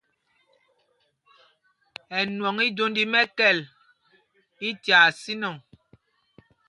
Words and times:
Ɛnwɔŋ 2.19 2.57
íjwónd 2.67 2.97
í 3.03 3.05
mɛ̄kɛ̄l 3.13 3.57
í 4.67 4.69
tyaa 4.83 5.07
sínɔŋ. 5.21 5.55